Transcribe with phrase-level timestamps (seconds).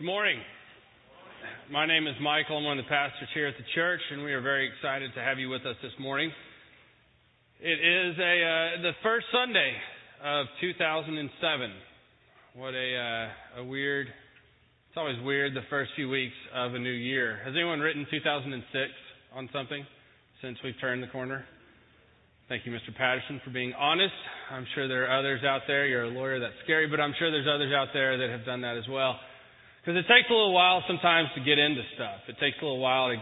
[0.00, 0.40] Good morning.
[1.70, 2.56] My name is Michael.
[2.56, 5.20] I'm one of the pastors here at the church, and we are very excited to
[5.20, 6.32] have you with us this morning.
[7.60, 9.76] It is a uh, the first Sunday
[10.24, 11.70] of 2007.
[12.56, 14.06] What a uh, a weird.
[14.06, 17.38] It's always weird the first few weeks of a new year.
[17.44, 18.56] Has anyone written 2006
[19.36, 19.84] on something
[20.40, 21.44] since we've turned the corner?
[22.48, 22.96] Thank you, Mr.
[22.96, 24.16] Patterson, for being honest.
[24.50, 25.86] I'm sure there are others out there.
[25.86, 28.62] You're a lawyer, that's scary, but I'm sure there's others out there that have done
[28.62, 29.20] that as well.
[29.80, 32.20] Because it takes a little while sometimes to get into stuff.
[32.28, 33.16] It takes a little while to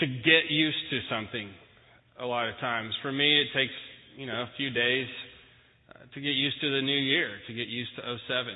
[0.00, 1.50] to get used to something.
[2.20, 3.74] A lot of times, for me, it takes
[4.16, 5.06] you know a few days
[5.90, 8.54] uh, to get used to the new year, to get used to 07.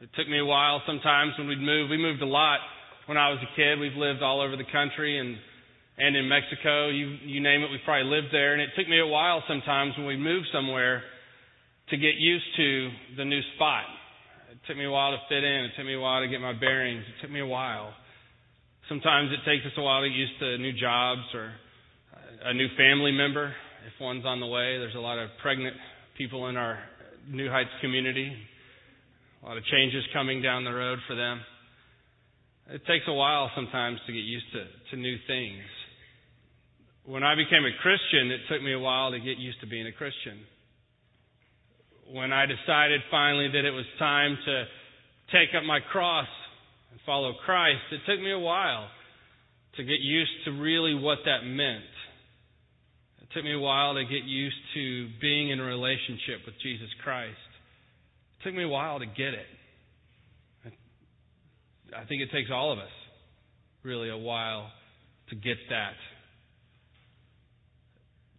[0.00, 1.90] It took me a while sometimes when we'd move.
[1.90, 2.60] We moved a lot
[3.04, 3.78] when I was a kid.
[3.78, 5.36] We've lived all over the country and
[5.98, 8.54] and in Mexico, you you name it, we probably lived there.
[8.54, 11.02] And it took me a while sometimes when we moved somewhere
[11.90, 13.84] to get used to the new spot
[14.50, 15.68] it took me a while to fit in.
[15.68, 17.04] It took me a while to get my bearings.
[17.04, 17.92] It took me a while.
[18.88, 21.52] Sometimes it takes us a while to get used to new jobs or
[22.44, 23.52] a new family member.
[23.86, 25.76] If one's on the way, there's a lot of pregnant
[26.16, 26.78] people in our
[27.28, 28.32] New Heights community.
[29.42, 31.40] A lot of changes coming down the road for them.
[32.70, 35.64] It takes a while sometimes to get used to, to new things.
[37.04, 39.86] When I became a Christian, it took me a while to get used to being
[39.86, 40.40] a Christian
[42.12, 44.64] when I decided finally that it was time to
[45.32, 46.28] take up my cross
[46.90, 48.88] and follow Christ, it took me a while
[49.76, 51.84] to get used to really what that meant.
[53.20, 56.88] It took me a while to get used to being in a relationship with Jesus
[57.04, 57.36] Christ.
[58.40, 59.46] It took me a while to get it.
[61.96, 62.90] I think it takes all of us
[63.82, 64.70] really a while
[65.30, 65.92] to get that.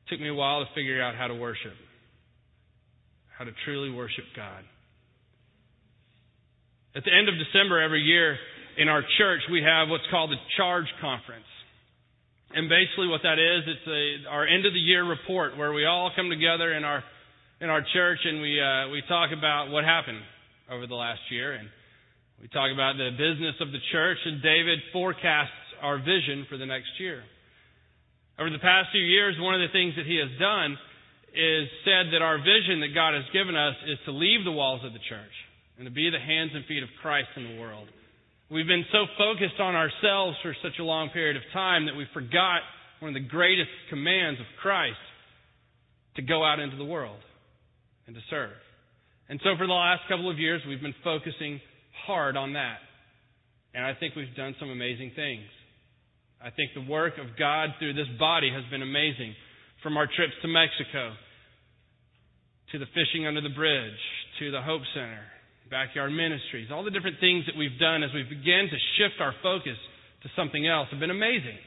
[0.06, 1.74] It took me a while to figure out how to worship
[3.40, 4.68] how to truly worship God.
[6.94, 8.36] At the end of December every year
[8.76, 11.48] in our church, we have what's called the Charge Conference.
[12.52, 15.86] And basically what that is, it's a, our end of the year report where we
[15.86, 17.02] all come together in our,
[17.62, 20.20] in our church and we, uh, we talk about what happened
[20.68, 21.54] over the last year.
[21.54, 21.70] And
[22.42, 26.66] we talk about the business of the church and David forecasts our vision for the
[26.66, 27.24] next year.
[28.38, 30.76] Over the past few years, one of the things that he has done
[31.36, 34.82] is said that our vision that God has given us is to leave the walls
[34.86, 35.36] of the church
[35.78, 37.88] and to be the hands and feet of Christ in the world.
[38.52, 42.06] We've been so focused on ourselves for such a long period of time that we
[42.14, 42.62] forgot
[43.00, 45.00] one of the greatest commands of Christ
[46.16, 47.20] to go out into the world
[48.08, 48.58] and to serve.
[49.30, 51.62] And so for the last couple of years, we've been focusing
[52.06, 52.80] hard on that.
[53.74, 55.46] And I think we've done some amazing things.
[56.42, 59.36] I think the work of God through this body has been amazing
[59.84, 61.14] from our trips to Mexico,
[62.72, 64.00] to the fishing under the bridge,
[64.40, 65.24] to the Hope Center,
[65.70, 69.34] backyard ministries, all the different things that we've done as we begin to shift our
[69.42, 69.78] focus
[70.24, 71.58] to something else have been amazing.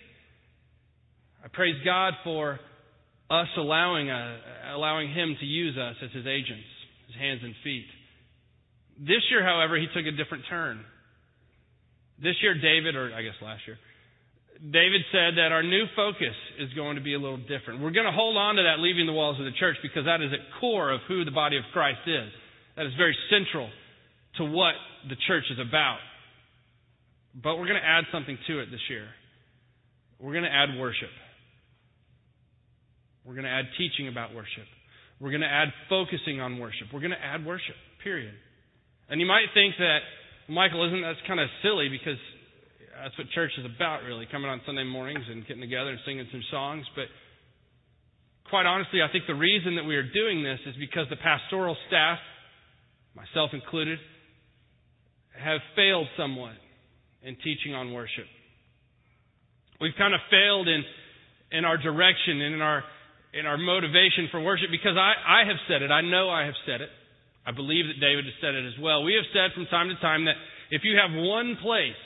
[1.45, 2.61] I praise God for
[3.31, 6.69] us allowing, uh, allowing Him to use us as His agents,
[7.07, 7.87] His hands and feet.
[9.01, 10.85] This year, however, He took a different turn.
[12.23, 13.79] This year, David, or I guess last year,
[14.63, 17.83] David said that our new focus is going to be a little different.
[17.83, 20.23] We're going to hold on to that leaving the walls of the church because that
[20.23, 22.31] is at core of who the body of Christ is.
[22.77, 23.69] That is very central
[24.39, 24.75] to what
[25.09, 25.99] the church is about.
[27.35, 29.09] But we're going to add something to it this year.
[30.21, 31.11] We're going to add worship.
[33.25, 34.71] We're going to add teaching about worship.
[35.19, 36.87] We're going to add focusing on worship.
[36.95, 37.75] We're going to add worship,
[38.05, 38.35] period.
[39.09, 40.07] And you might think that,
[40.49, 42.19] Michael, isn't that kind of silly because
[43.03, 46.27] that's what church is about, really, coming on Sunday mornings and getting together and singing
[46.31, 46.87] some songs.
[46.95, 47.11] But
[48.49, 51.77] quite honestly, I think the reason that we are doing this is because the pastoral
[51.89, 52.19] staff,
[53.19, 53.99] myself included,
[55.35, 56.55] have failed somewhat
[57.27, 58.27] in teaching on worship.
[59.81, 60.85] We've kind of failed in,
[61.51, 62.85] in our direction and in our,
[63.35, 65.91] in our motivation for worship because I, I have said it.
[65.91, 66.91] I know I have said it.
[67.43, 69.03] I believe that David has said it as well.
[69.03, 70.39] We have said from time to time that
[70.71, 71.99] if you have one place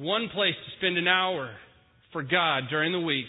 [0.00, 1.50] one place to spend an hour
[2.12, 3.26] for God during the week,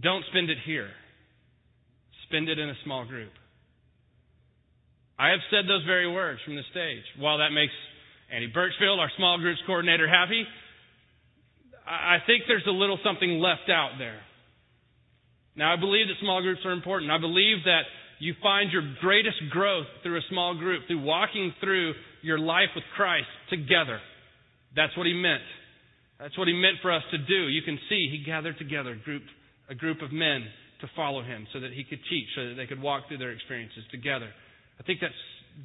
[0.00, 0.88] don't spend it here.
[2.28, 3.30] Spend it in a small group.
[5.18, 7.02] I have said those very words from the stage.
[7.18, 7.72] While that makes
[8.32, 10.44] Andy Birchfield, our small groups coordinator, happy,
[11.86, 14.20] I think there's a little something left out there.
[15.56, 17.12] Now, I believe that small groups are important.
[17.12, 17.82] I believe that
[18.18, 22.84] you find your greatest growth through a small group, through walking through your life with
[22.96, 24.00] Christ together.
[24.74, 25.42] That's what he meant.
[26.24, 27.52] That's what he meant for us to do.
[27.52, 29.24] You can see he gathered together a group,
[29.68, 30.40] a group of men
[30.80, 33.32] to follow him so that he could teach, so that they could walk through their
[33.32, 34.32] experiences together.
[34.80, 35.12] I think that's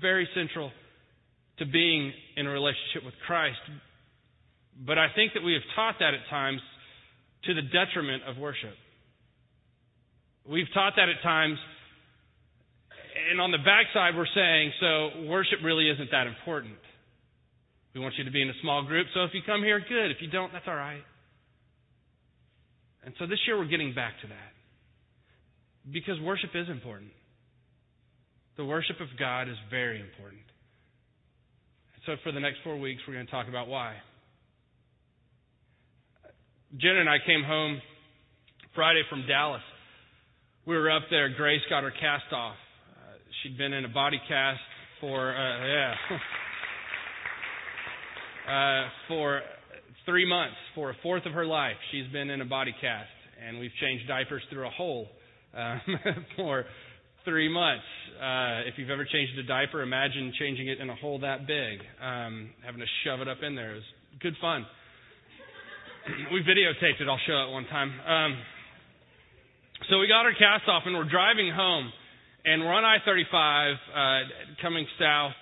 [0.02, 0.70] very central
[1.60, 3.64] to being in a relationship with Christ.
[4.86, 6.60] But I think that we have taught that at times
[7.46, 8.76] to the detriment of worship.
[10.44, 11.58] We've taught that at times,
[13.32, 16.76] and on the backside, we're saying, so worship really isn't that important.
[17.94, 20.12] We want you to be in a small group, so if you come here, good.
[20.12, 21.02] If you don't, that's all right.
[23.04, 24.54] And so this year, we're getting back to that.
[25.92, 27.12] Because worship is important.
[28.58, 30.42] The worship of God is very important.
[32.06, 33.96] So for the next four weeks, we're going to talk about why.
[36.78, 37.82] Jen and I came home
[38.76, 39.62] Friday from Dallas.
[40.68, 41.30] We were up there.
[41.30, 42.56] Grace got her cast off.
[42.92, 44.60] Uh, she'd been in a body cast
[45.02, 45.94] for uh, yeah
[48.50, 49.42] uh, for
[50.06, 51.76] three months, for a fourth of her life.
[51.92, 53.10] She's been in a body cast,
[53.46, 55.08] and we've changed diapers through a hole
[55.56, 55.82] um,
[56.36, 56.66] for
[57.26, 57.86] three months.
[58.18, 61.80] Uh, if you've ever changed a diaper, imagine changing it in a hole that big,
[62.02, 63.72] um, having to shove it up in there.
[63.72, 64.66] It was good fun.
[66.34, 67.08] we videotaped it.
[67.08, 67.92] I'll show it one time.
[68.02, 68.38] Um,
[69.90, 71.92] so we got our cast off, and we're driving home,
[72.46, 73.78] and we're on I-35 uh,
[74.62, 75.34] coming south,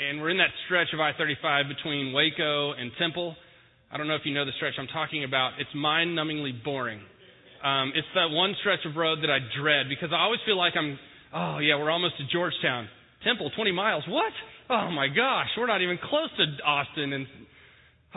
[0.00, 3.36] and we're in that stretch of I-35 between Waco and Temple.
[3.92, 5.60] I don't know if you know the stretch I'm talking about.
[5.60, 7.00] It's mind-numbingly boring.
[7.62, 10.72] Um, it's that one stretch of road that I dread because I always feel like
[10.72, 10.98] I'm,
[11.34, 12.88] oh yeah, we're almost to Georgetown.
[13.24, 14.04] Temple, 20 miles.
[14.08, 14.32] What?
[14.70, 17.26] Oh my gosh, we're not even close to Austin and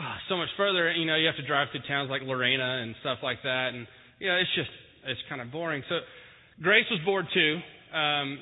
[0.00, 0.90] oh, so much further.
[0.90, 3.76] You know, you have to drive through towns like Lorena and stuff like that.
[3.76, 3.86] And,
[4.20, 4.72] you know, it's just,
[5.04, 5.82] it's kind of boring.
[5.90, 6.00] So
[6.62, 7.60] Grace was bored too.
[7.92, 8.38] Um,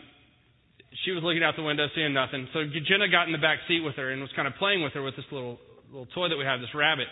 [1.05, 2.49] she was looking out the window, seeing nothing.
[2.53, 4.93] So Jenna got in the back seat with her and was kind of playing with
[4.93, 5.59] her with this little
[5.91, 7.09] little toy that we have, this rabbit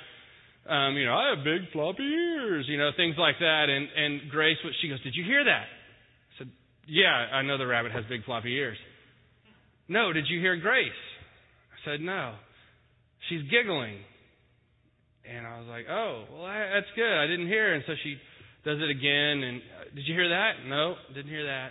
[0.68, 3.66] um, you know, I have big floppy ears, you know, things like that.
[3.68, 5.64] And, and Grace, she goes, Did you hear that?
[5.66, 6.50] I said,
[6.86, 8.76] Yeah, I know the rabbit has big floppy ears.
[9.88, 11.00] No, did you hear Grace?
[11.72, 12.34] I said, No.
[13.28, 13.98] She's giggling.
[15.24, 17.16] And I was like, Oh, well, that's good.
[17.18, 17.74] I didn't hear.
[17.74, 18.16] And so she
[18.64, 19.42] does it again.
[19.42, 19.62] And
[19.94, 20.52] did you hear that?
[20.66, 21.70] No, didn't hear that.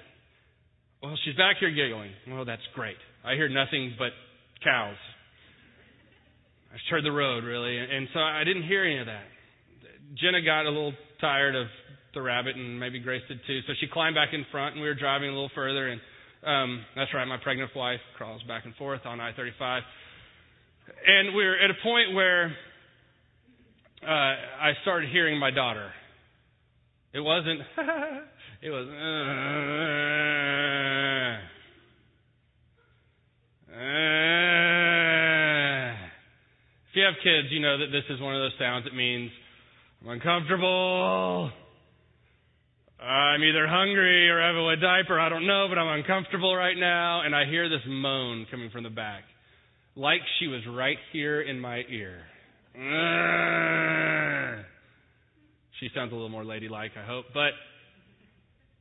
[1.02, 2.12] Well, she's back here giggling.
[2.28, 2.98] Well, that's great.
[3.24, 4.12] I hear nothing but
[4.62, 5.00] cows.
[6.74, 7.78] I heard the road, really.
[7.78, 9.24] And so I didn't hear any of that.
[10.20, 11.68] Jenna got a little tired of
[12.14, 13.60] the rabbit, and maybe Grace did too.
[13.66, 15.88] So she climbed back in front, and we were driving a little further.
[15.88, 16.02] And
[16.46, 19.84] um, that's right, my pregnant wife crawls back and forth on I 35.
[21.08, 22.52] And we were at a point where
[24.04, 25.92] uh, I started hearing my daughter.
[27.14, 27.62] It wasn't,
[28.62, 28.92] it was, uh,
[33.74, 33.80] uh,
[36.90, 39.32] if you have kids, you know that this is one of those sounds that means
[40.02, 41.52] I'm uncomfortable.
[43.02, 45.18] I'm either hungry or I have a wet diaper.
[45.20, 47.22] I don't know, but I'm uncomfortable right now.
[47.22, 49.24] And I hear this moan coming from the back,
[49.96, 52.24] like she was right here in my ear.
[55.80, 57.28] She sounds a little more ladylike, I hope.
[57.34, 57.52] But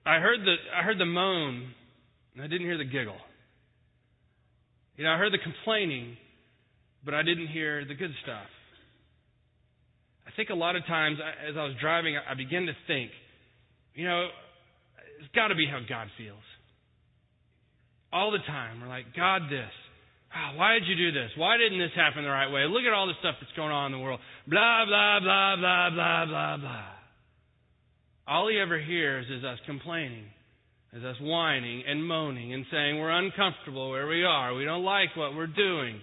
[0.08, 1.68] I heard the I heard the moan,
[2.32, 3.20] and I didn't hear the giggle.
[4.96, 6.16] You know, I heard the complaining,
[7.04, 8.48] but I didn't hear the good stuff.
[10.26, 13.10] I think a lot of times as I was driving, I began to think,
[13.94, 14.28] you know,
[15.20, 16.46] it's got to be how God feels.
[18.10, 19.72] All the time, we're like, God, this.
[20.32, 21.30] Oh, why did you do this?
[21.36, 22.64] Why didn't this happen the right way?
[22.64, 24.20] Look at all the stuff that's going on in the world.
[24.46, 26.97] Blah, blah, blah, blah, blah, blah, blah.
[28.28, 30.24] All he ever hears is us complaining,
[30.92, 34.54] is us whining and moaning and saying we're uncomfortable where we are.
[34.54, 35.98] We don't like what we're doing.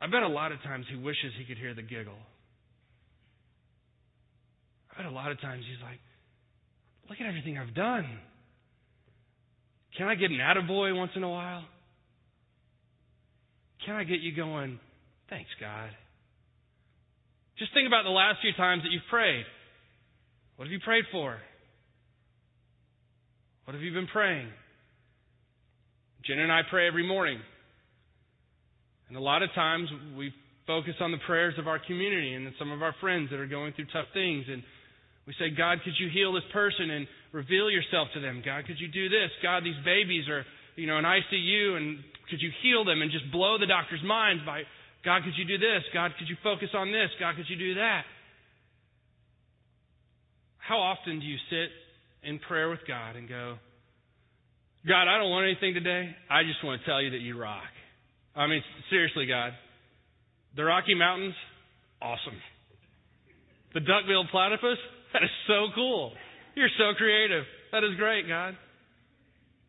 [0.00, 2.16] I bet a lot of times he wishes he could hear the giggle.
[4.90, 6.00] I bet a lot of times he's like,
[7.10, 8.06] look at everything I've done.
[9.98, 11.64] Can I get an attaboy once in a while?
[13.84, 14.80] Can I get you going,
[15.28, 15.90] thanks, God?
[17.58, 19.44] Just think about the last few times that you've prayed.
[20.56, 21.36] What have you prayed for?
[23.64, 24.48] What have you been praying?
[26.24, 27.38] Jen and I pray every morning.
[29.08, 30.32] And a lot of times we
[30.66, 33.72] focus on the prayers of our community and some of our friends that are going
[33.74, 34.46] through tough things.
[34.48, 34.62] And
[35.26, 38.42] we say, God, could you heal this person and reveal yourself to them?
[38.44, 39.30] God, could you do this?
[39.42, 40.44] God, these babies are,
[40.76, 41.98] you know, in ICU and
[42.30, 44.62] could you heal them and just blow the doctor's minds by,
[45.04, 45.84] God, could you do this?
[45.92, 47.12] God, could you focus on this?
[47.20, 48.04] God, could you do that?
[50.66, 51.68] How often do you sit
[52.28, 53.56] in prayer with God and go,
[54.86, 56.14] God, I don't want anything today.
[56.30, 57.68] I just want to tell you that you rock.
[58.36, 59.52] I mean, seriously, God.
[60.56, 61.34] The Rocky Mountains,
[62.00, 62.36] awesome.
[63.74, 64.78] The duck-billed platypus,
[65.12, 66.12] that is so cool.
[66.54, 67.44] You're so creative.
[67.72, 68.56] That is great, God.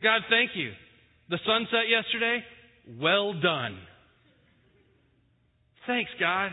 [0.03, 0.71] God, thank you.
[1.29, 2.43] The sunset yesterday,
[3.01, 3.77] well done.
[5.87, 6.51] Thanks, God.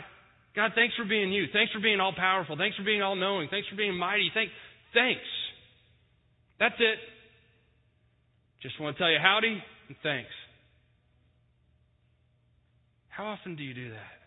[0.55, 1.47] God, thanks for being you.
[1.53, 2.57] Thanks for being all powerful.
[2.57, 3.49] Thanks for being all knowing.
[3.51, 4.31] Thanks for being mighty.
[4.35, 4.51] Thank,
[4.93, 5.21] thanks.
[6.61, 6.99] That's it.
[8.61, 10.31] Just want to tell you howdy and thanks.
[13.09, 14.19] How often do you do that?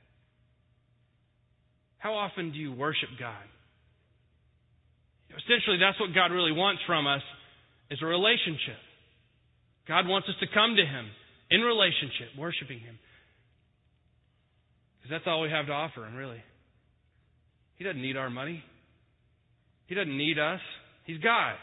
[1.98, 3.46] How often do you worship God?
[5.29, 7.22] Essentially, that's what God really wants from us
[7.89, 8.77] is a relationship.
[9.88, 11.05] God wants us to come to Him
[11.50, 12.98] in relationship, worshiping Him.
[15.06, 16.42] Because that's all we have to offer Him, really.
[17.76, 18.64] He doesn't need our money.
[19.86, 20.60] He doesn't need us.
[21.06, 21.54] He's God.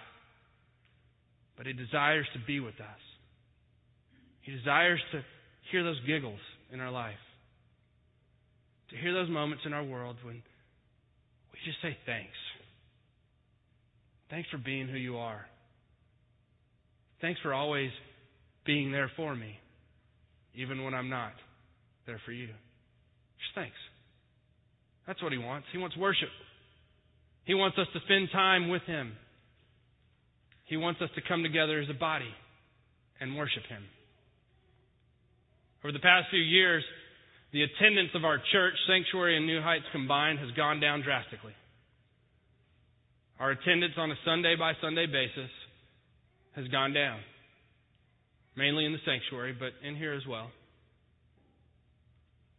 [1.57, 3.01] But He desires to be with us.
[4.43, 5.23] He desires to
[5.73, 6.39] hear those giggles
[6.73, 7.19] in our life.
[8.91, 12.31] To hear those moments in our world when we just say thanks.
[14.31, 15.45] Thanks for being who you are.
[17.21, 17.91] Thanks for always
[18.65, 19.59] being there for me,
[20.55, 21.33] even when I'm not
[22.07, 22.49] there for you.
[23.43, 23.77] Just thanks.
[25.07, 25.67] That's what He wants.
[25.73, 26.31] He wants worship.
[27.45, 29.13] He wants us to spend time with Him.
[30.67, 32.31] He wants us to come together as a body
[33.21, 33.83] and worship Him.
[35.85, 36.85] Over the past few years,
[37.53, 41.53] the attendance of our church, Sanctuary, and New Heights combined has gone down drastically.
[43.41, 45.51] Our attendance on a Sunday by Sunday basis
[46.55, 47.19] has gone down,
[48.57, 50.49] mainly in the sanctuary, but in here as well.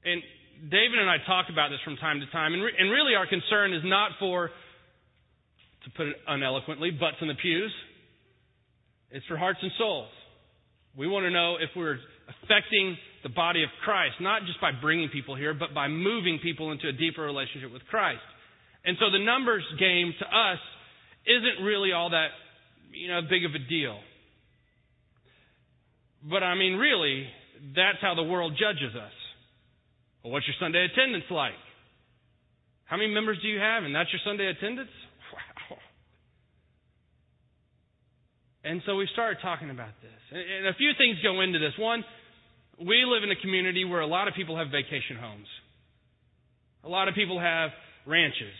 [0.03, 0.21] And
[0.63, 3.27] David and I talk about this from time to time, and, re- and really our
[3.27, 7.71] concern is not for, to put it uneloquently, butts in the pews.
[9.11, 10.09] It's for hearts and souls.
[10.95, 15.09] We want to know if we're affecting the body of Christ, not just by bringing
[15.09, 18.23] people here, but by moving people into a deeper relationship with Christ.
[18.85, 20.59] And so the numbers game to us
[21.25, 22.27] isn't really all that,
[22.91, 23.99] you know, big of a deal.
[26.29, 27.27] But I mean, really,
[27.75, 29.11] that's how the world judges us.
[30.23, 31.59] Well, what's your Sunday attendance like?
[32.85, 33.83] How many members do you have?
[33.83, 34.89] And that's your Sunday attendance?
[35.33, 35.77] Wow.
[38.63, 40.21] And so we started talking about this.
[40.31, 41.73] And a few things go into this.
[41.77, 42.03] One,
[42.79, 45.47] we live in a community where a lot of people have vacation homes.
[46.83, 47.71] A lot of people have
[48.05, 48.55] ranches.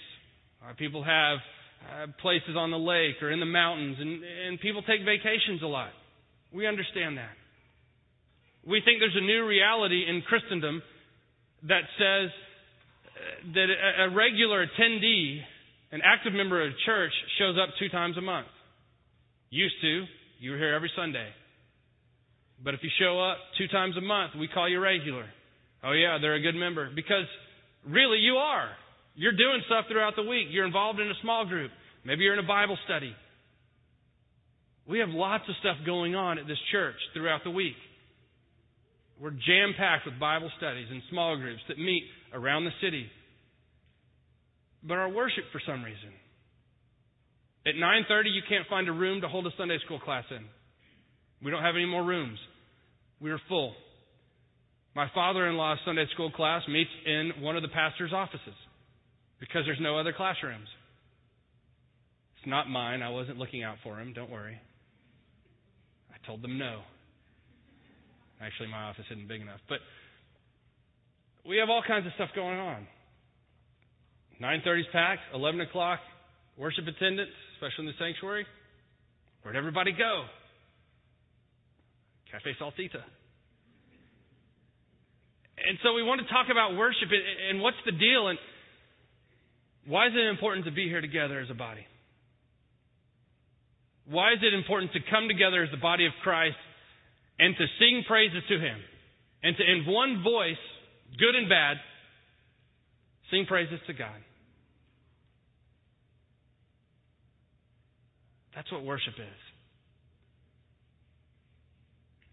[0.59, 1.37] A lot of people have
[1.83, 5.67] uh, places on the lake or in the mountains, and, and people take vacations a
[5.67, 5.91] lot.
[6.51, 7.35] We understand that.
[8.65, 10.81] We think there's a new reality in Christendom
[11.67, 13.67] that says uh, that
[14.05, 15.39] a, regular attendee,
[15.91, 18.47] an active member of a church, shows up two times a month.
[19.49, 20.05] Used to,
[20.39, 21.29] you were here every Sunday.
[22.63, 25.25] But if you show up two times a month, we call you regular.
[25.83, 26.89] Oh, yeah, they're a good member.
[26.93, 27.27] Because
[27.87, 28.69] really, you are.
[29.15, 30.47] You're doing stuff throughout the week.
[30.49, 31.71] You're involved in a small group.
[32.05, 33.13] Maybe you're in a Bible study.
[34.87, 37.75] We have lots of stuff going on at this church throughout the week.
[39.19, 42.03] We're jam packed with Bible studies and small groups that meet
[42.33, 43.07] around the city.
[44.83, 46.11] But our worship, for some reason,
[47.65, 50.43] at 9:30 you can't find a room to hold a Sunday school class in.
[51.41, 52.39] We don't have any more rooms.
[53.19, 53.75] We are full.
[54.95, 58.55] My father-in-law's Sunday school class meets in one of the pastor's offices
[59.39, 60.67] because there's no other classrooms.
[62.37, 63.01] It's not mine.
[63.01, 64.13] I wasn't looking out for him.
[64.13, 64.59] Don't worry.
[66.13, 66.81] I told them no.
[68.41, 69.59] Actually, my office isn't big enough.
[69.69, 69.79] But
[71.47, 72.87] we have all kinds of stuff going on.
[74.41, 75.21] 9.30 is packed.
[75.33, 75.99] 11 o'clock,
[76.57, 78.45] worship attendance, especially in the sanctuary.
[79.41, 80.25] Where'd everybody go?
[82.31, 83.03] Cafe Saltita.
[85.63, 87.07] And so we want to talk about worship
[87.49, 88.39] and what's the deal and
[89.85, 91.85] why is it important to be here together as a body?
[94.09, 96.57] Why is it important to come together as the body of Christ
[97.39, 98.77] and to sing praises to Him?
[99.43, 100.61] And to, in one voice,
[101.17, 101.77] good and bad,
[103.31, 104.15] sing praises to God.
[108.55, 109.41] That's what worship is.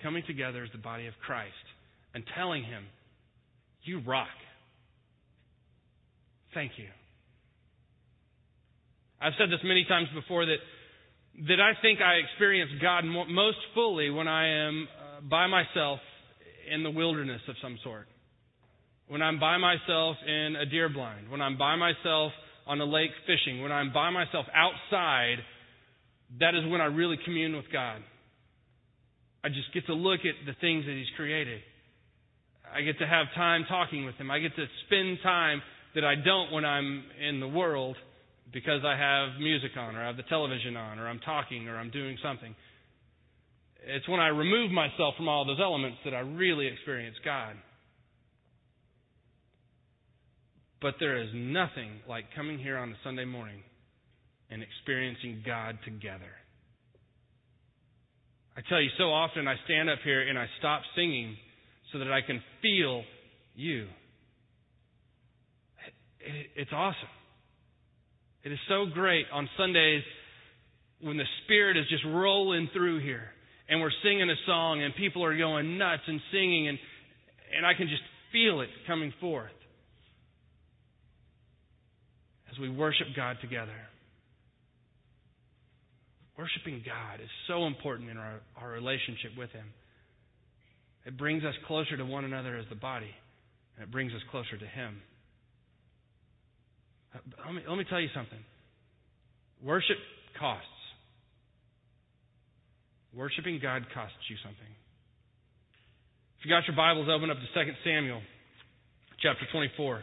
[0.03, 1.53] Coming together as the body of Christ
[2.15, 2.85] and telling Him,
[3.83, 4.29] You rock.
[6.55, 6.87] Thank you.
[9.21, 10.57] I've said this many times before that
[11.49, 16.01] that I think I experience God most fully when I am uh, by myself
[16.71, 18.07] in the wilderness of some sort.
[19.09, 22.33] When I'm by myself in a deer blind, when I'm by myself
[22.67, 25.39] on a lake fishing, when I'm by myself outside,
[26.39, 28.03] that is when I really commune with God.
[29.43, 31.61] I just get to look at the things that He's created.
[32.73, 34.31] I get to have time talking with Him.
[34.31, 35.63] I get to spend time
[35.95, 37.97] that I don't when I'm in the world
[38.53, 41.77] because I have music on, or I have the television on, or I'm talking, or
[41.79, 42.55] I'm doing something.
[43.87, 47.55] It's when I remove myself from all those elements that I really experience God.
[50.83, 53.63] But there is nothing like coming here on a Sunday morning
[54.51, 56.33] and experiencing God together.
[58.57, 61.37] I tell you, so often I stand up here and I stop singing
[61.93, 63.03] so that I can feel
[63.55, 63.87] you.
[66.57, 67.09] It's awesome.
[68.43, 70.03] It is so great on Sundays
[71.03, 73.31] when the Spirit is just rolling through here
[73.69, 76.79] and we're singing a song and people are going nuts and singing and,
[77.57, 79.51] and I can just feel it coming forth
[82.51, 83.77] as we worship God together.
[86.37, 89.67] Worshiping God is so important in our, our relationship with Him.
[91.05, 93.11] It brings us closer to one another as the body,
[93.77, 95.03] and it brings us closer to Him.
[97.15, 98.39] Let me, let me tell you something.
[99.63, 99.99] Worship
[100.39, 100.67] costs.
[103.15, 104.71] Worshiping God costs you something.
[106.39, 108.23] If you got your Bibles, open up to 2 Samuel
[109.21, 110.03] chapter 24.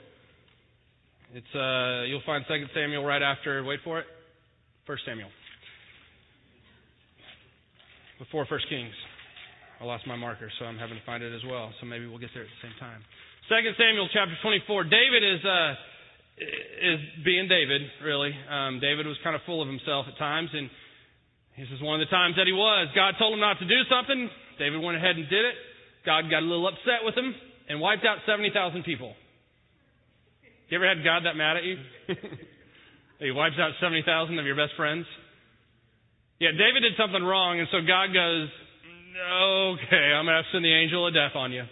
[1.33, 3.63] It's uh, you'll find 2 Samuel right after.
[3.63, 4.05] Wait for it.
[4.85, 5.29] 1 Samuel.
[8.19, 8.93] Before 1 Kings.
[9.79, 11.69] I lost my marker, so I'm having to find it as well.
[11.79, 12.99] So maybe we'll get there at the same time.
[13.47, 14.83] 2 Samuel chapter 24.
[14.89, 15.73] David is uh,
[16.37, 18.31] is being David, really.
[18.49, 20.69] Um, David was kind of full of himself at times, and
[21.57, 22.93] this is one of the times that he was.
[22.93, 24.29] God told him not to do something.
[24.61, 25.57] David went ahead and did it.
[26.05, 27.33] God got a little upset with him
[27.69, 29.13] and wiped out 70,000 people.
[30.69, 31.77] You ever had God that mad at you?
[33.19, 35.05] he wipes out 70,000 of your best friends?
[36.39, 38.47] Yeah, David did something wrong, and so God goes,
[39.17, 41.65] okay, I'm going to send the angel of death on you.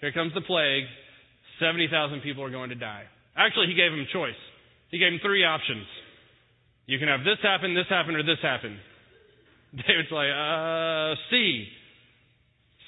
[0.00, 0.88] Here comes the plague.
[1.60, 3.04] 70,000 people are going to die.
[3.36, 4.38] Actually, he gave him a choice.
[4.90, 5.86] He gave him three options.
[6.86, 8.78] You can have this happen, this happen, or this happen.
[9.74, 11.66] David's like, uh, C.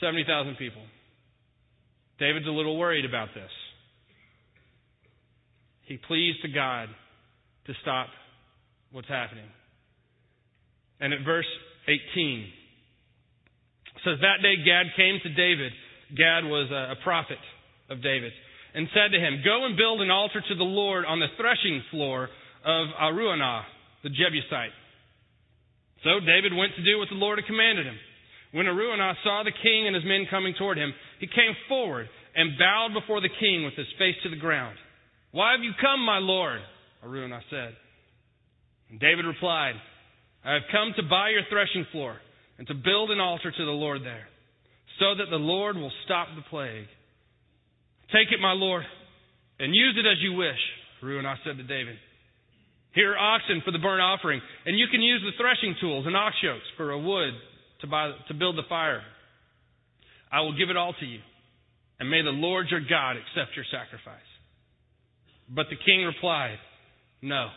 [0.01, 0.83] 70,000 people.
[2.19, 3.51] David's a little worried about this.
[5.83, 6.89] He pleads to God
[7.67, 8.09] to stop
[8.93, 9.47] what's happening.
[11.01, 11.49] And at verse
[11.89, 12.47] 18,
[13.97, 15.73] it says, That day Gad came to David.
[16.17, 17.39] Gad was a, prophet
[17.91, 18.33] of David
[18.75, 21.83] and said to him, Go and build an altar to the Lord on the threshing
[21.91, 22.29] floor
[22.65, 23.63] of Araunah,
[24.03, 24.75] the Jebusite.
[26.03, 27.97] So David went to do what the Lord had commanded him.
[28.53, 32.59] When Araunah saw the king and his men coming toward him, he came forward and
[32.59, 34.77] bowed before the king with his face to the ground.
[35.33, 36.61] Why have you come, my lord?
[37.03, 37.75] Araunah said.
[38.91, 39.75] And David replied,
[40.45, 42.17] I have come to buy your threshing floor
[42.59, 44.29] and to build an altar to the Lord there,
[45.01, 46.87] so that the Lord will stop the plague.
[48.15, 48.85] Take it, my Lord,
[49.59, 50.63] and use it as you wish.
[51.03, 51.97] Araunah said to David.
[52.95, 56.17] Here are oxen for the burnt offering, and you can use the threshing tools and
[56.17, 57.35] ox yokes for a wood
[57.81, 59.03] to, buy, to build the fire.
[60.31, 61.19] I will give it all to you,
[61.99, 64.31] and may the Lord your God accept your sacrifice.
[65.51, 66.59] But the king replied,
[67.21, 67.49] No,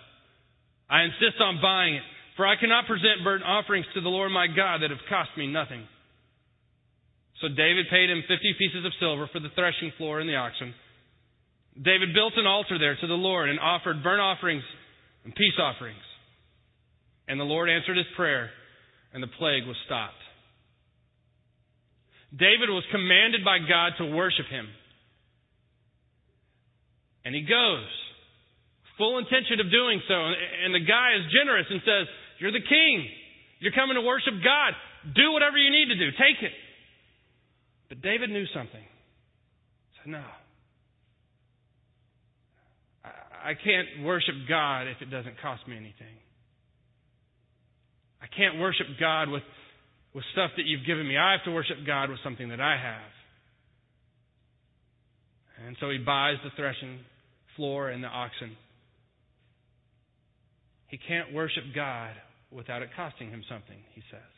[0.90, 2.04] I insist on buying it,
[2.36, 5.46] for I cannot present burnt offerings to the Lord my God that have cost me
[5.46, 5.86] nothing.
[7.42, 10.74] So David paid him 50 pieces of silver for the threshing floor and the oxen.
[11.78, 14.64] David built an altar there to the Lord and offered burnt offerings
[15.24, 16.02] and peace offerings.
[17.28, 18.50] And the Lord answered his prayer,
[19.14, 20.18] and the plague was stopped.
[22.32, 24.68] David was commanded by God to worship him.
[27.24, 27.86] And he goes,
[28.98, 30.18] full intention of doing so.
[30.18, 32.06] And the guy is generous and says,
[32.42, 33.06] You're the king.
[33.62, 34.74] You're coming to worship God.
[35.14, 36.10] Do whatever you need to do.
[36.18, 36.54] Take it.
[37.90, 38.82] But David knew something.
[38.82, 40.24] He said, No.
[43.04, 46.18] I can't worship God if it doesn't cost me anything.
[48.22, 49.44] I can't worship God with,
[50.14, 51.18] with stuff that you've given me.
[51.18, 53.12] I have to worship God with something that I have.
[55.66, 57.00] And so he buys the threshing
[57.56, 58.58] floor and the oxen.
[60.88, 62.12] He can't worship God
[62.52, 64.37] without it costing him something, he says.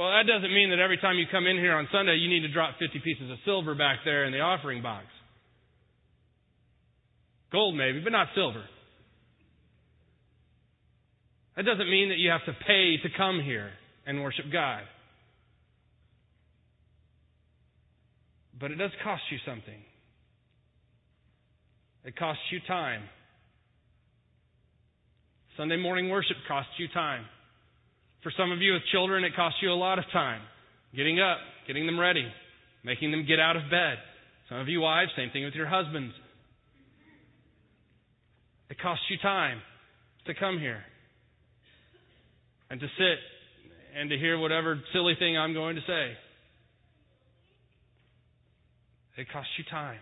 [0.00, 2.40] Well, that doesn't mean that every time you come in here on Sunday, you need
[2.40, 5.04] to drop 50 pieces of silver back there in the offering box.
[7.52, 8.64] Gold, maybe, but not silver.
[11.54, 13.68] That doesn't mean that you have to pay to come here
[14.06, 14.84] and worship God.
[18.58, 19.84] But it does cost you something.
[22.06, 23.02] It costs you time.
[25.58, 27.26] Sunday morning worship costs you time.
[28.22, 30.42] For some of you with children, it costs you a lot of time.
[30.94, 32.26] Getting up, getting them ready,
[32.84, 33.96] making them get out of bed.
[34.48, 36.12] Some of you wives, same thing with your husbands.
[38.68, 39.60] It costs you time
[40.26, 40.82] to come here.
[42.70, 43.18] and to sit
[43.98, 46.16] and to hear whatever silly thing I'm going to say.
[49.16, 49.98] It costs you time.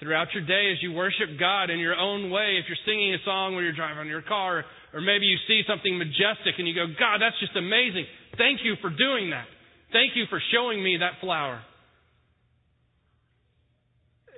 [0.00, 3.22] Throughout your day, as you worship God in your own way, if you're singing a
[3.24, 6.86] song when you're driving your car, or maybe you see something majestic and you go,
[6.98, 8.04] God, that's just amazing.
[8.36, 9.46] Thank you for doing that.
[9.92, 11.62] Thank you for showing me that flower.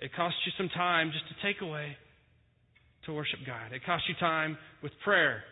[0.02, 1.96] It costs you some time just to take away
[3.06, 3.72] to worship God.
[3.72, 5.42] It costs you time with prayer,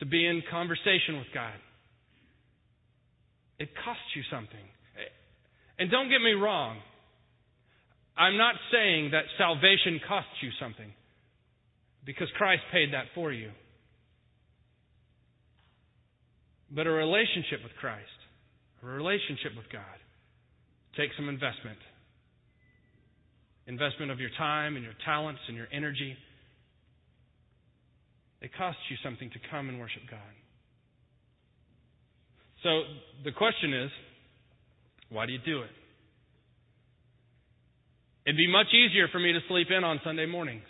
[0.00, 1.54] to be in conversation with God.
[3.60, 4.66] It costs you something.
[5.78, 6.78] And don't get me wrong.
[8.16, 10.92] I'm not saying that salvation costs you something
[12.04, 13.50] because Christ paid that for you.
[16.74, 18.18] But a relationship with Christ,
[18.82, 19.98] a relationship with God,
[20.96, 21.78] takes some investment.
[23.66, 26.16] Investment of your time and your talents and your energy.
[28.40, 30.20] It costs you something to come and worship God.
[32.62, 32.82] So
[33.24, 33.90] the question is,
[35.10, 35.70] why do you do it?
[38.24, 40.62] It'd be much easier for me to sleep in on Sunday mornings.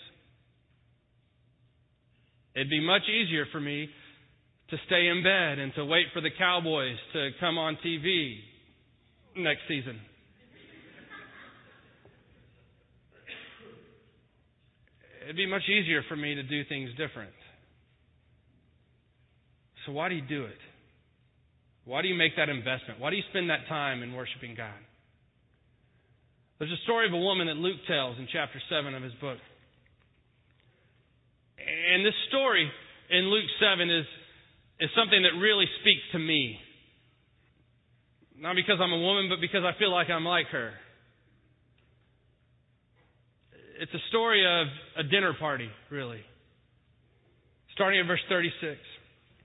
[2.54, 3.88] It'd be much easier for me
[4.70, 8.36] to stay in bed and to wait for the Cowboys to come on TV
[9.36, 10.00] next season.
[15.24, 17.32] It'd be much easier for me to do things different.
[19.86, 20.58] So, why do you do it?
[21.84, 22.98] Why do you make that investment?
[22.98, 24.78] Why do you spend that time in worshiping God?
[26.58, 29.38] There's a story of a woman that Luke tells in chapter 7 of his book.
[31.58, 32.70] And this story
[33.10, 34.06] in Luke 7 is,
[34.80, 36.58] is something that really speaks to me.
[38.38, 40.72] Not because I'm a woman, but because I feel like I'm like her.
[43.80, 44.66] It's a story of
[44.98, 46.20] a dinner party, really.
[47.74, 48.78] Starting at verse 36.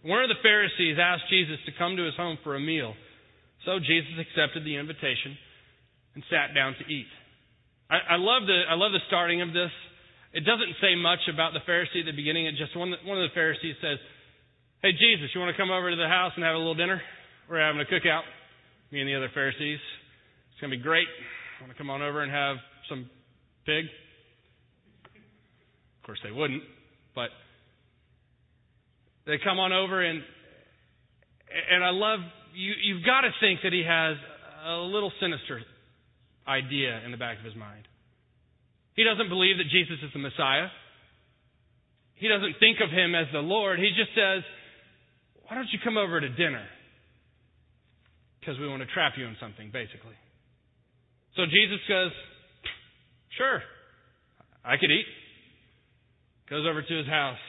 [0.04, 2.93] One of the Pharisees asked Jesus to come to his home for a meal.
[3.65, 5.38] So Jesus accepted the invitation
[6.17, 7.06] and sat down to eat.
[7.93, 9.69] I, I, love the I love the starting of this.
[10.34, 12.49] It doesn't say much about the Pharisee at the beginning.
[12.49, 14.01] It just one one of the Pharisees says,
[14.82, 16.99] "Hey Jesus, you want to come over to the house and have a little dinner?
[17.45, 18.25] We're having a cookout.
[18.89, 19.77] Me and the other Pharisees.
[19.77, 21.06] It's gonna be great.
[21.62, 22.58] Want to come on over and have
[22.89, 23.06] some
[23.69, 23.86] pig?"
[25.06, 26.63] Of course they wouldn't,
[27.13, 27.30] but
[29.27, 30.23] they come on over and
[31.69, 32.21] and I love
[32.56, 32.73] you.
[32.73, 34.17] You've got to think that he has
[34.65, 35.62] a little sinister
[36.47, 37.88] idea in the back of his mind.
[38.95, 40.73] He doesn't believe that Jesus is the Messiah.
[42.15, 43.77] He doesn't think of him as the Lord.
[43.77, 44.41] He just says,
[45.45, 46.65] Why don't you come over to dinner?
[48.39, 50.17] Because we want to trap you in something, basically.
[51.36, 52.12] So Jesus goes,
[53.38, 53.62] Sure,
[54.65, 55.05] I could eat.
[56.49, 57.43] Goes over to his house.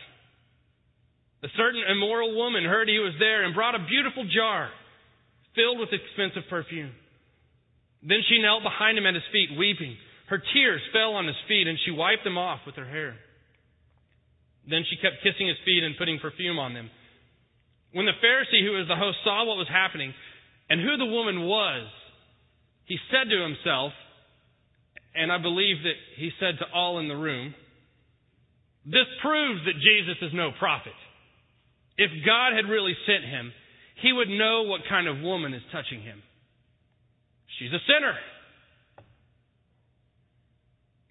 [1.42, 4.68] A certain immoral woman heard he was there and brought a beautiful jar
[5.54, 6.90] filled with expensive perfume.
[8.02, 9.96] Then she knelt behind him at his feet, weeping.
[10.28, 13.16] Her tears fell on his feet, and she wiped them off with her hair.
[14.68, 16.90] Then she kept kissing his feet and putting perfume on them.
[17.92, 20.12] When the Pharisee who was the host saw what was happening
[20.68, 21.88] and who the woman was,
[22.84, 23.92] he said to himself,
[25.14, 27.54] and I believe that he said to all in the room,
[28.84, 30.92] This proves that Jesus is no prophet.
[31.96, 33.52] If God had really sent him,
[34.02, 36.22] he would know what kind of woman is touching him
[37.59, 38.14] She's a sinner.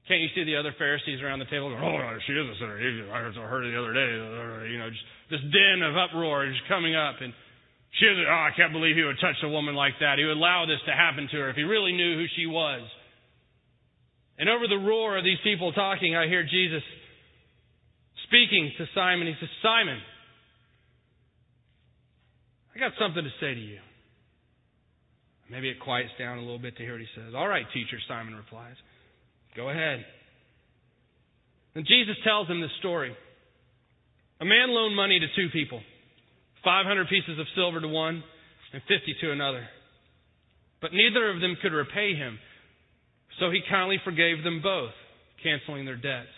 [0.08, 2.80] Can't you see the other Pharisees around the table going, oh, she is a sinner.
[3.12, 4.12] I heard her the other day.
[4.16, 7.20] Uh, you know, just this din of uproar is coming up.
[7.20, 7.36] And
[8.00, 10.16] she is, oh, I can't believe he would touch a woman like that.
[10.18, 12.88] He would allow this to happen to her if he really knew who she was.
[14.40, 16.84] And over the roar of these people talking, I hear Jesus
[18.32, 19.28] speaking to Simon.
[19.28, 20.00] He says, Simon,
[22.76, 23.80] I got something to say to you.
[25.50, 27.34] Maybe it quiets down a little bit to hear what he says.
[27.36, 28.76] All right, teacher, Simon replies.
[29.56, 30.06] Go ahead.
[31.76, 33.16] And Jesus tells him this story.
[34.42, 35.82] A man loaned money to two people
[36.64, 38.24] 500 pieces of silver to one
[38.74, 39.66] and 50 to another.
[40.82, 42.38] But neither of them could repay him.
[43.40, 44.92] So he kindly forgave them both,
[45.44, 46.34] canceling their debts.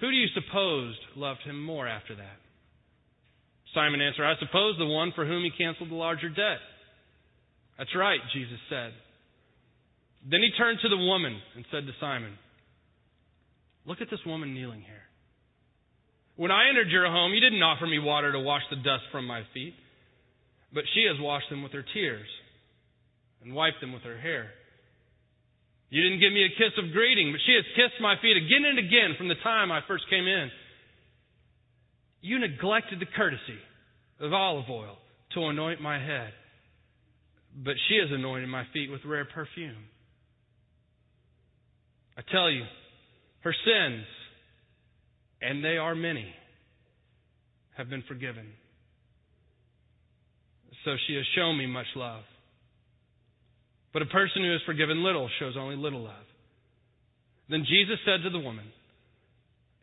[0.00, 2.38] Who do you suppose loved him more after that?
[3.74, 6.58] Simon answered, I suppose the one for whom he canceled the larger debt.
[7.78, 8.92] That's right, Jesus said.
[10.28, 12.34] Then he turned to the woman and said to Simon,
[13.86, 15.06] Look at this woman kneeling here.
[16.36, 19.26] When I entered your home, you didn't offer me water to wash the dust from
[19.26, 19.74] my feet,
[20.74, 22.28] but she has washed them with her tears
[23.42, 24.50] and wiped them with her hair.
[25.90, 28.68] You didn't give me a kiss of greeting, but she has kissed my feet again
[28.68, 30.50] and again from the time I first came in.
[32.20, 33.58] You neglected the courtesy
[34.20, 34.98] of olive oil
[35.34, 36.32] to anoint my head,
[37.64, 39.84] but she has anointed my feet with rare perfume.
[42.16, 42.62] I tell you,
[43.40, 44.04] her sins,
[45.40, 46.26] and they are many,
[47.76, 48.46] have been forgiven.
[50.84, 52.22] So she has shown me much love.
[53.92, 56.26] But a person who is forgiven little shows only little love.
[57.48, 58.66] Then Jesus said to the woman,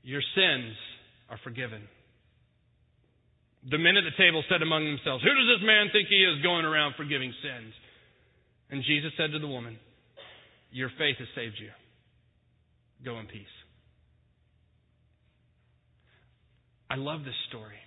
[0.03, 0.75] Your sins
[1.29, 1.81] are forgiven.
[3.69, 6.41] The men at the table said among themselves, Who does this man think he is
[6.43, 7.73] going around forgiving sins?
[8.69, 9.77] And Jesus said to the woman,
[10.71, 11.69] Your faith has saved you.
[13.03, 13.55] Go in peace.
[16.89, 17.81] I love this story.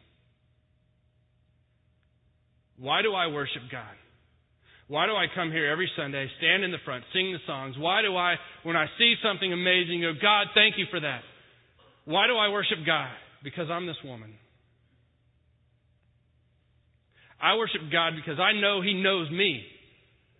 [2.78, 3.94] Why do I worship God?
[4.88, 7.76] Why do I come here every Sunday, stand in the front, sing the songs?
[7.78, 11.20] Why do I, when I see something amazing, go, God, thank you for that?
[12.06, 13.10] Why do I worship God?
[13.44, 14.32] Because I'm this woman.
[17.40, 19.62] I worship God because I know He knows me.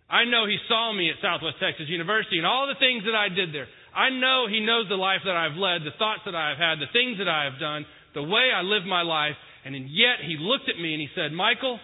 [0.09, 3.29] I know He saw me at Southwest Texas University and all the things that I
[3.29, 3.67] did there.
[3.95, 6.91] I know He knows the life that I've led, the thoughts that I've had, the
[6.91, 9.37] things that I have done, the way I live my life.
[9.63, 11.79] And yet He looked at me and He said, Michael,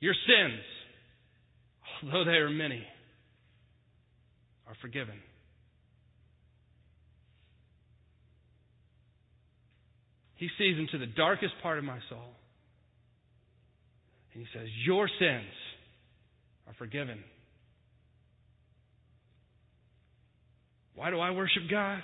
[0.00, 0.62] your sins
[2.02, 2.84] although they are many,
[4.66, 5.14] are forgiven.
[10.36, 12.37] He sees into the darkest part of my soul.
[14.38, 15.52] He says, Your sins
[16.66, 17.18] are forgiven.
[20.94, 22.00] Why do I worship God?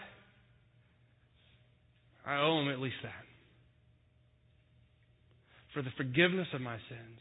[2.26, 3.12] I owe him at least that.
[5.74, 7.18] For the forgiveness of my sins,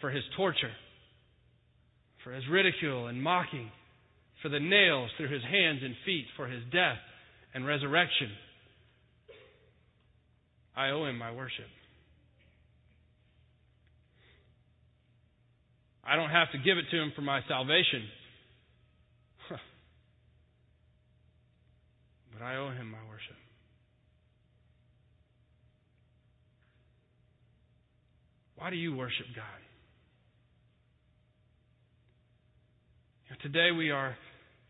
[0.00, 0.70] for his torture
[2.24, 3.70] for his ridicule and mocking,
[4.42, 6.98] for the nails through his hands and feet, for his death
[7.54, 8.30] and resurrection.
[10.76, 11.66] I owe him my worship.
[16.04, 18.02] I don't have to give it to him for my salvation.
[22.32, 23.36] but I owe him my worship.
[28.56, 29.44] Why do you worship God?
[33.42, 34.14] Today we are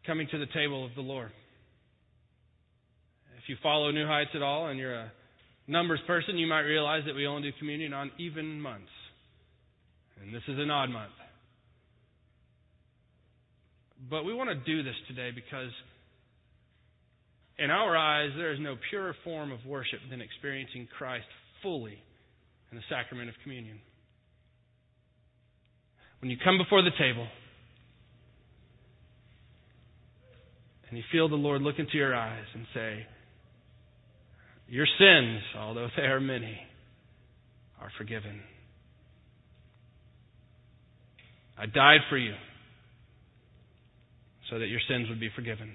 [0.07, 1.31] coming to the table of the Lord.
[3.43, 5.13] If you follow New Heights at all and you're a
[5.67, 8.89] numbers person, you might realize that we only do communion on even months.
[10.23, 11.13] And this is an odd month.
[14.11, 15.71] But we want to do this today because,
[17.59, 21.27] in our eyes, there is no purer form of worship than experiencing Christ
[21.63, 21.99] fully
[22.71, 23.79] in the sacrament of communion.
[26.21, 27.27] When you come before the table,
[30.89, 33.07] and you feel the Lord look into your eyes and say,
[34.69, 36.59] Your sins, although they are many,
[37.81, 38.41] are forgiven.
[41.57, 42.35] I died for you
[44.53, 45.73] so that your sins would be forgiven.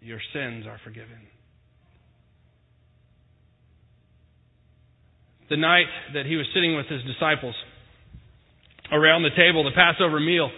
[0.00, 1.18] Your sins are forgiven.
[5.50, 7.56] The night that he was sitting with his disciples
[8.92, 10.48] around the table, the Passover meal,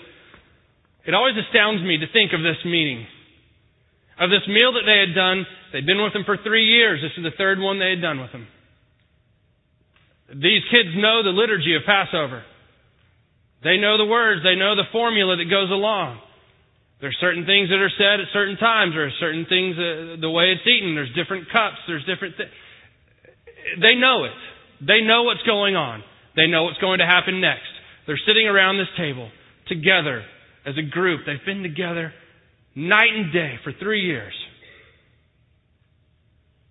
[1.07, 3.07] it always astounds me to think of this meeting.
[4.20, 5.46] Of this meal that they had done.
[5.72, 7.01] They'd been with him for three years.
[7.01, 8.46] This is the third one they had done with him.
[10.29, 12.44] These kids know the liturgy of Passover.
[13.64, 14.42] They know the words.
[14.42, 16.21] They know the formula that goes along.
[17.01, 18.94] There's certain things that are said at certain times.
[18.97, 20.94] Are certain things, uh, the way it's eaten.
[20.94, 21.79] There's different cups.
[21.87, 22.51] There's different things.
[23.81, 24.38] They know it.
[24.81, 26.03] They know what's going on.
[26.37, 27.71] They know what's going to happen next.
[28.07, 29.31] They're sitting around this table
[29.66, 30.23] together
[30.64, 31.27] as a group.
[31.27, 32.12] They've been together
[32.75, 34.35] night and day for three years.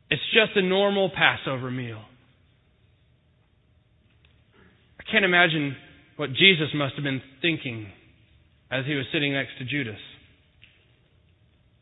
[0.10, 2.02] It's just a normal Passover meal.
[5.00, 5.76] I can't imagine
[6.18, 7.88] what Jesus must have been thinking
[8.70, 10.00] as he was sitting next to Judas.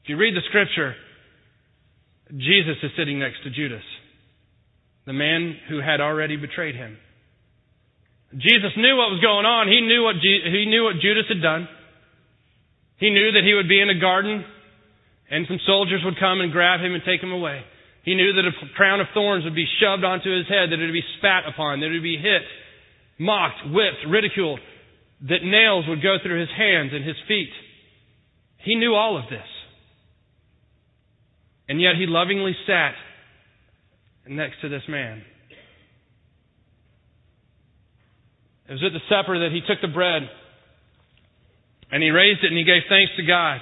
[0.04, 0.94] If you read the scripture,
[2.30, 3.84] Jesus is sitting next to Judas,
[5.06, 6.98] the man who had already betrayed him.
[8.34, 9.68] Jesus knew what was going on.
[9.68, 11.68] He knew what, he knew what Judas had done.
[12.98, 14.44] He knew that he would be in a garden
[15.30, 17.64] and some soldiers would come and grab him and take him away.
[18.04, 20.86] He knew that a crown of thorns would be shoved onto his head, that it
[20.86, 22.46] would be spat upon, that it would be hit,
[23.18, 24.60] mocked, whipped, ridiculed,
[25.22, 27.52] that nails would go through his hands and his feet.
[28.58, 29.48] He knew all of this.
[31.68, 32.94] And yet he lovingly sat
[34.28, 35.24] next to this man.
[38.68, 40.24] It was at the supper that he took the bread
[41.92, 43.62] and he raised it and he gave thanks to God.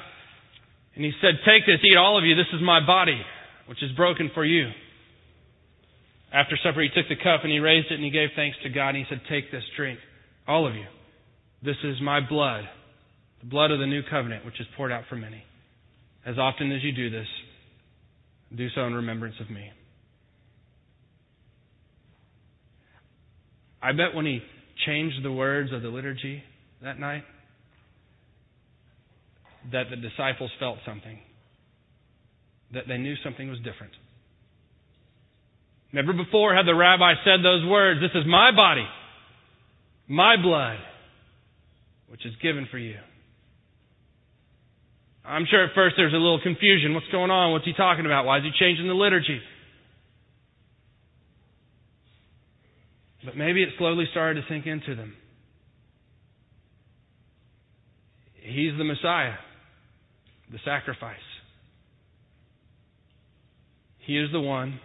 [0.95, 2.35] And he said, Take this, eat all of you.
[2.35, 3.19] This is my body,
[3.67, 4.69] which is broken for you.
[6.33, 8.69] After supper, he took the cup and he raised it and he gave thanks to
[8.69, 9.99] God and he said, Take this drink,
[10.47, 10.85] all of you.
[11.61, 12.63] This is my blood,
[13.41, 15.43] the blood of the new covenant, which is poured out for many.
[16.25, 17.27] As often as you do this,
[18.55, 19.69] do so in remembrance of me.
[23.81, 24.41] I bet when he
[24.85, 26.41] changed the words of the liturgy
[26.81, 27.23] that night,
[29.71, 31.19] that the disciples felt something,
[32.73, 33.93] that they knew something was different.
[35.93, 38.87] Never before had the rabbi said those words, This is my body,
[40.07, 40.79] my blood,
[42.09, 42.97] which is given for you.
[45.23, 46.95] I'm sure at first there's a little confusion.
[46.95, 47.53] What's going on?
[47.53, 48.25] What's he talking about?
[48.25, 49.39] Why is he changing the liturgy?
[53.23, 55.13] But maybe it slowly started to sink into them.
[58.33, 59.35] He's the Messiah,
[60.51, 61.15] the sacrifice.
[63.99, 64.81] He is the one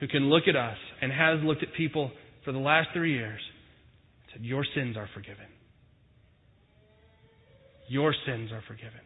[0.00, 2.10] who can look at us and has looked at people
[2.44, 3.40] for the last three years
[4.22, 5.46] and said, Your sins are forgiven.
[7.88, 9.00] Your sins are forgiven.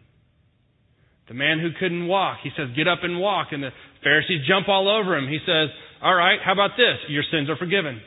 [1.26, 3.48] The man who couldn't walk, he says, Get up and walk.
[3.50, 3.70] And the
[4.02, 5.28] Pharisees jump all over him.
[5.28, 5.68] He says,
[6.02, 6.98] All right, how about this?
[7.08, 8.00] Your sins are forgiven.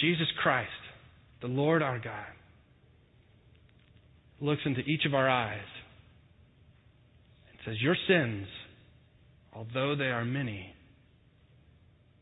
[0.00, 0.68] Jesus Christ,
[1.40, 2.26] the Lord our God,
[4.40, 5.60] looks into each of our eyes
[7.64, 8.46] says, Your sins,
[9.52, 10.74] although they are many,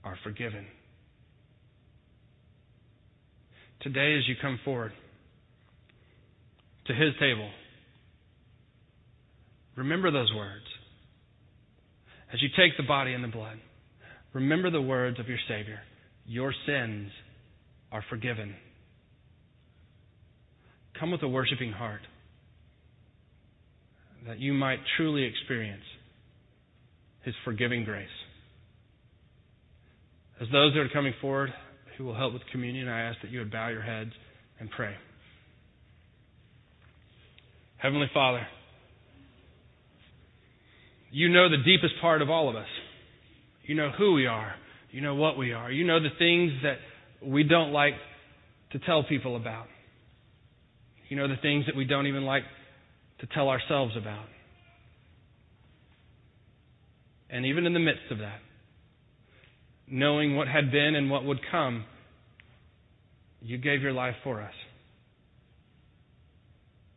[0.05, 0.67] are forgiven.
[3.81, 4.93] Today, as you come forward
[6.87, 7.49] to his table,
[9.77, 10.65] remember those words.
[12.33, 13.59] As you take the body and the blood,
[14.33, 15.81] remember the words of your Savior
[16.27, 17.11] Your sins
[17.91, 18.55] are forgiven.
[20.99, 22.03] Come with a worshiping heart
[24.27, 25.83] that you might truly experience
[27.23, 28.09] His forgiving grace.
[30.41, 31.51] As those that are coming forward
[31.99, 34.13] who will help with communion, I ask that you would bow your heads
[34.59, 34.95] and pray.
[37.77, 38.47] Heavenly Father,
[41.11, 42.69] you know the deepest part of all of us.
[43.65, 44.55] You know who we are.
[44.91, 45.71] You know what we are.
[45.71, 46.77] You know the things that
[47.27, 47.95] we don't like
[48.73, 49.67] to tell people about.
[51.09, 52.45] You know the things that we don't even like
[53.21, 54.27] to tell ourselves about.
[57.29, 58.41] And even in the midst of that,
[59.87, 61.85] knowing what had been and what would come,
[63.41, 64.55] you gave your life for us.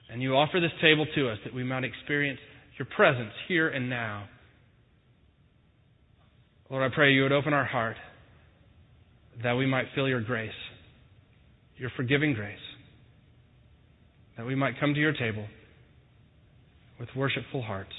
[0.10, 2.40] And you offer this table to us that we might experience
[2.78, 4.26] your presence here and now.
[6.70, 7.98] Lord, I pray you would open our heart
[9.44, 10.52] that we might feel your grace,
[11.78, 12.58] your forgiving grace,
[14.38, 15.46] that we might come to your table
[17.00, 17.94] with worshipful hearts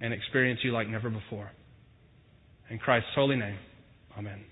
[0.00, 1.50] and experience you like never before.
[2.70, 3.58] In Christ's holy name,
[4.18, 4.44] amen.